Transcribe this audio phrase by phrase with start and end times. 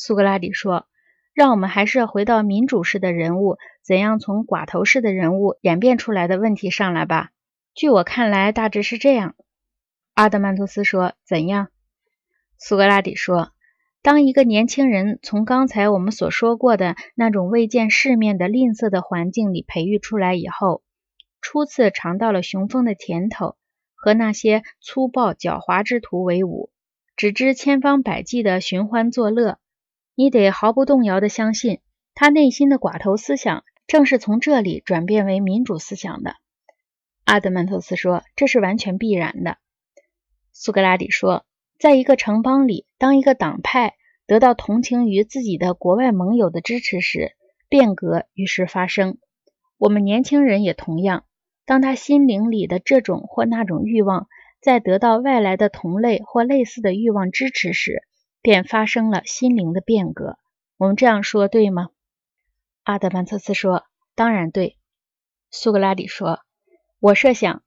[0.00, 0.86] 苏格拉底说
[1.34, 7.30] ：“让我们还是回到民主式的人物怎样从寡头式的人物演变出来的问题上来吧。
[7.74, 9.34] 据我看来，大致是这样。”
[10.14, 11.70] 阿德曼托斯说：“怎样？”
[12.58, 13.50] 苏格拉底说
[14.00, 20.84] ：“当一个年轻人从刚才我们所说过的那种未见世面的吝啬的环境里培育出来以后，
[21.40, 23.56] 初次尝到了雄风的甜头，
[23.96, 26.70] 和那些粗暴狡猾之徒为伍，
[27.16, 29.58] 只知千方百计的寻欢作乐。”
[30.20, 31.78] 你得毫不动摇地相信，
[32.12, 36.34] 他内心的寡头思想正是从这里转变为民主思想的。
[37.24, 39.58] 阿德曼托斯说：“这是完全必然的。”
[40.52, 41.46] 苏格拉底说
[41.78, 43.94] ：“在一个城邦里，当一个党派
[44.26, 47.36] 得到同情于自己的国外盟友的支持时，
[47.68, 49.18] 变革于是发生。
[49.76, 51.26] 我们年轻人也同样，
[51.64, 54.26] 当他心灵里的这种或那种欲望
[54.60, 58.02] 在得到外来的同类或类似的欲望支持时。”
[58.40, 60.38] 便发生了心灵的变革。
[60.76, 61.88] 我们这样说对吗？
[62.84, 64.76] 阿德曼特斯说：“当然对。”
[65.50, 66.40] 苏格拉底说
[67.00, 67.62] ：“我设想，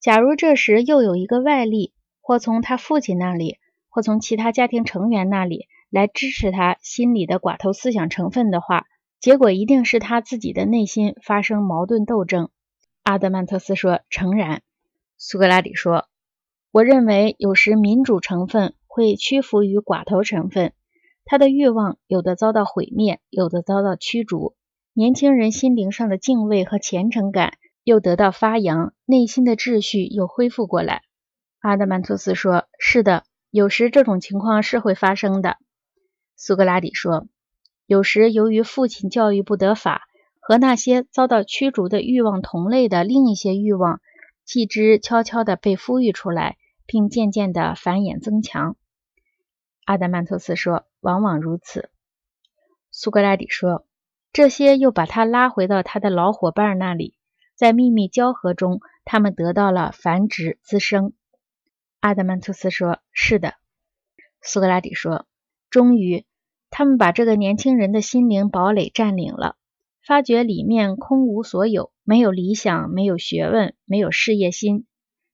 [0.00, 8.86] 假如这时又有一个外力，或从他父亲那里，或从其他家庭成员那里来支持他心里的寡头思想成分的话，
[9.20, 12.50] 结果一定是他自己的内心发生矛盾斗争。”
[13.02, 14.62] 阿德曼特斯说：“诚然。”
[15.18, 16.06] 苏格拉底说
[16.70, 20.74] ：“我认为有时民主成分。”会屈服于寡头成分，
[21.24, 24.54] 他的欲望有的遭到毁灭，有的遭到驱逐。
[24.92, 31.00] 年轻人心灵上的敬畏和虔诚感又得到发扬，内心的秩序又恢复过来。
[31.60, 35.56] 阿德曼托斯说：“是的，有时这种情况是会发生的。”
[36.36, 37.28] 苏格拉底说
[37.88, 40.02] ：“有时由于父亲教育不得法，
[40.38, 44.02] 和那些遭到驱逐的欲望同类的另一些欲望，
[44.44, 48.76] 既之悄悄地被孵育出来，并渐渐地繁衍增强。”
[49.84, 51.90] 阿德曼托斯说：“往往如此。”
[52.90, 53.86] 苏格拉底说
[54.32, 57.16] ：“这些又把他拉回到他的老伙伴那里，
[57.54, 61.12] 在秘密交合中，他们得到了繁殖滋生。”
[62.00, 63.54] 阿德曼托斯说：“是的。”
[64.40, 65.26] 苏格拉底说
[65.70, 66.26] ：“终于，
[66.70, 69.56] 他们把这个年轻人的心灵堡垒占领了，
[70.06, 74.86] 发觉里面空无所有，没有理想，没有学问，没有事业心。”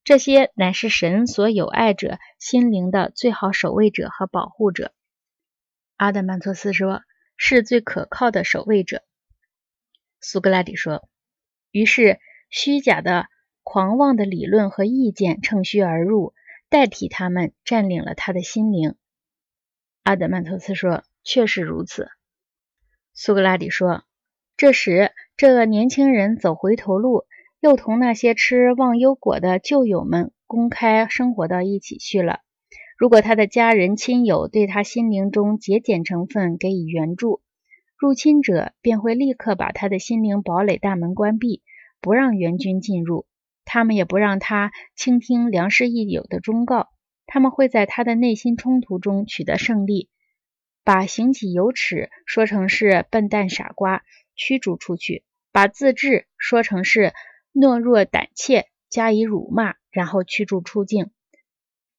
[0.09, 4.95] 这些乃是神所有爱者心灵的最好守卫者和保护者。
[5.99, 7.03] 阿德曼托斯说
[7.37, 9.03] ：“是最可靠的守卫者。”
[10.19, 11.07] 苏格拉底说
[11.73, 13.27] ：“于是，虚假的、
[13.63, 16.33] 狂妄的理论和意见乘虚而入，
[16.71, 18.95] 代替他们占领了他的心灵。”
[20.05, 22.09] 阿德曼托斯说：“确实如此。”
[23.13, 24.05] 苏格拉底说
[24.57, 27.27] ：“这时，这个年轻人走回头路。”
[27.61, 32.41] 又同那些吃忘忧果的旧友们公开生活到一起去了。
[32.97, 37.43] 如果他的家人亲友对他心灵中节俭成分给予援助，
[37.97, 41.63] 入侵者便会立刻把他的心灵堡垒大门关闭，
[42.01, 43.27] 不让援军进入。
[43.65, 46.89] 他们也不让他倾听良师益友的忠告。
[47.27, 50.09] 他们会在他的内心冲突中取得胜利，
[50.85, 54.05] 把行己有耻说成是笨蛋傻瓜
[54.37, 57.13] 驱逐出去，把自治说成是。
[57.53, 61.11] 懦弱胆怯，加以辱骂，然后驱逐出境，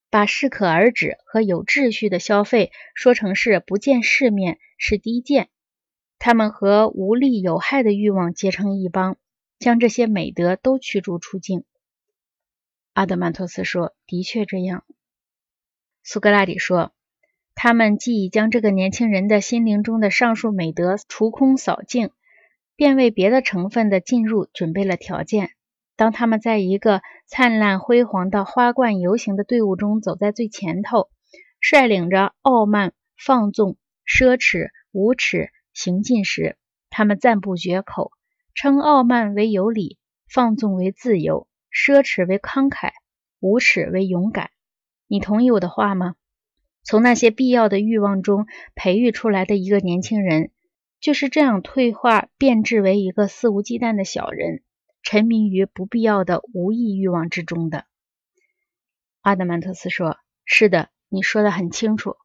[0.09, 5.49] 把适可而止和有秩序的消费说成是不见世面，是低贱。
[6.17, 9.17] 他们和无利有害的欲望结成一帮，
[9.57, 11.63] 将这些美德都驱逐出境。
[12.93, 14.83] 阿德曼托斯说：“的确这样。”
[16.03, 16.91] 苏格拉底说
[17.55, 22.11] ：“他们既已将这个年轻人的心灵中的上述美德除空扫净。”
[22.79, 25.50] 便为别的成分的进入准备了条件。
[25.97, 31.09] 当他们在一个灿烂辉煌的花冠游行的队伍中走在最前头，
[31.59, 33.75] 率领着傲慢、放纵、
[34.07, 36.56] 奢侈、无耻行进时，
[36.90, 38.13] 他们赞不绝口，
[38.56, 39.97] 称傲慢为有礼，
[40.29, 42.91] 放纵为自由，奢侈为慷慨，
[43.41, 44.51] 无耻为勇敢。
[45.06, 46.16] 你同意我的话吗？
[46.85, 50.52] 从那些必要的欲望中培育出来的一个年轻人。
[51.01, 54.63] 就是这样退化变质为一个肆无忌惮的小人，
[55.01, 57.85] 沉迷于不必要的无意欲望之中的。
[59.22, 62.16] 阿德曼特斯说：“是的，你说的很清楚。”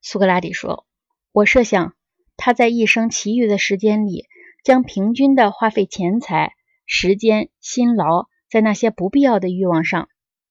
[0.00, 0.86] 苏格拉底说
[1.32, 1.94] ：“我设想
[2.36, 4.26] 他在一生其余的时间里，
[4.62, 6.54] 将平均的花费钱财、
[6.86, 10.08] 时间、辛劳在那些不必要的欲望上，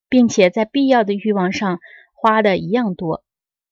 [0.10, 1.80] 并且在必要的欲望上
[2.13, 3.24] 花的一样多。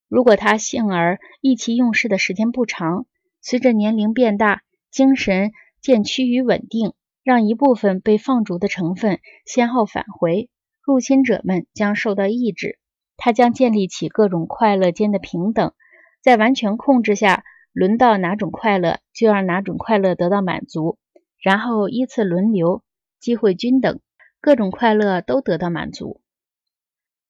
[0.08, 3.06] 如果他幸而意气用事的时间不长，
[3.42, 4.62] 随着年龄变大，
[4.92, 5.52] 精神
[5.82, 6.94] 渐趋于稳定，
[7.24, 10.50] 让一部分被放逐的成分先后返回，
[10.82, 12.78] 入侵者们将受到抑制。
[13.18, 15.74] 他将建立起各种快乐间的平等，
[16.22, 20.98] 在完全控制下，轮到哪种快乐，就让哪种快乐得到满足，
[21.40, 22.84] 然后依次轮流，
[23.20, 24.00] 机会均等，
[24.40, 26.22] 各种快乐都得到满足。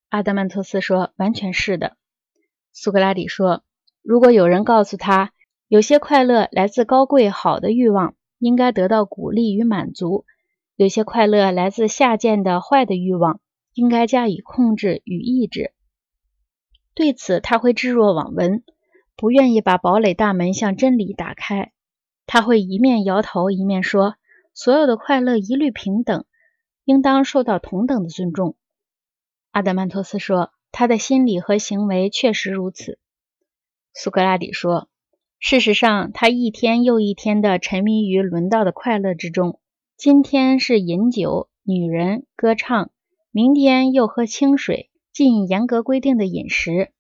[0.10, 1.96] 阿德曼托斯说：“完全是的。”
[2.74, 3.64] 苏格拉底说
[4.02, 5.31] ：“如果有人告诉他，
[5.72, 10.26] 有些快乐来自高贵好的欲望，应该得到鼓励与满足；
[10.76, 13.40] 有些快乐来自下贱的坏的欲望，
[13.74, 15.72] 应该加以控制与抑制。
[16.94, 18.66] 对此，他会置若罔闻，
[19.16, 21.72] 不愿意把堡垒大门向真理打开。
[22.26, 24.16] 他会一面摇头，一面说：
[24.54, 26.26] 所有的快乐一律平等，
[26.84, 28.58] 应当受到同等的尊重。”
[29.52, 33.00] 阿德曼托斯说：“他的心理和行为确实如此。”
[33.96, 34.90] 苏格拉底说
[35.44, 39.60] ：“事实上，他一天又一天地沉迷于轮到的快乐之中。
[39.98, 42.92] 今天是饮酒、女人、歌唱，
[43.32, 46.92] 明天又喝清水，进严格规定的饮食。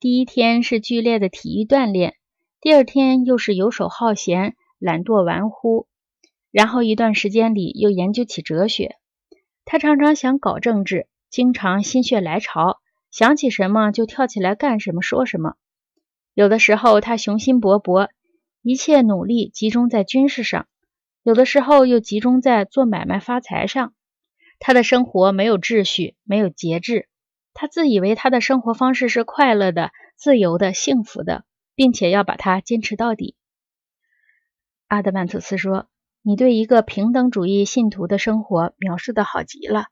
[0.00, 2.16] 第一天是剧烈的体育锻炼，
[2.60, 5.86] 第二天又是游手好闲、懒惰玩忽，
[6.50, 8.96] 然后一段时间里又研究起哲学。
[9.64, 12.78] 他常常想搞政治。”经常心血来潮，
[13.10, 15.54] 想起什么就跳起来干什么说什么。
[16.36, 18.10] 有的时候他雄心勃勃，
[18.60, 20.66] 一切努力集中在军事上；
[21.22, 23.94] 有的时候又集中在做买卖发财上。
[24.58, 27.08] 他的生活没有秩序，没有节制。
[27.54, 33.34] 他自以为他的生活方式是快乐的、自由的、幸福的，并且要把它坚持到底。
[34.88, 35.88] 阿德曼图斯说
[36.20, 39.86] ：“你对一个平等主义信徒的生活描述的好极了。”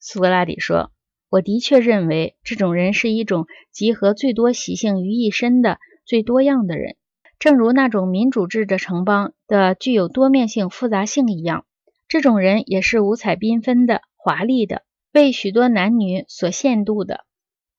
[0.00, 0.92] 苏格拉底说
[1.28, 6.96] ：“我的确认为这种人是一种集合最多习性于一身的最多样的人，
[7.38, 11.66] 正如那种民主制的城邦的具有多面性复杂性一样。
[12.08, 17.24] 这种人也是五彩缤纷的、华丽的，为许多男女所限度的，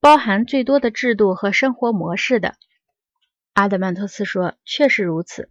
[0.02, 2.56] 包含最多的制度和生活模式的。”
[3.56, 5.50] 阿德曼托斯说：“确实如此。”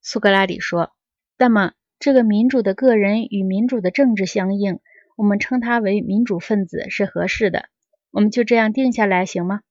[0.00, 0.92] 苏格拉底说
[1.36, 4.78] ：“那么，这个民主的个人与民主的政治相应。”
[5.18, 7.68] 我们称他为民主分子是合适的，
[8.12, 9.62] 我们就这样定下来行吗？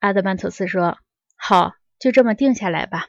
[0.00, 0.98] 阿德曼托斯说
[1.38, 3.06] ：“好，就这么定下来吧。”